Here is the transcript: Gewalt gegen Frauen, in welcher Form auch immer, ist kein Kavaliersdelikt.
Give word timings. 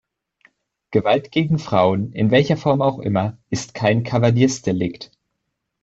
Gewalt 0.89 1.29
gegen 1.31 1.59
Frauen, 1.59 2.11
in 2.13 2.31
welcher 2.31 2.57
Form 2.57 2.81
auch 2.81 2.97
immer, 2.97 3.37
ist 3.51 3.75
kein 3.75 4.03
Kavaliersdelikt. 4.03 5.11